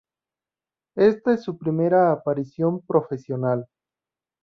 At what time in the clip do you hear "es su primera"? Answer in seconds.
1.35-2.11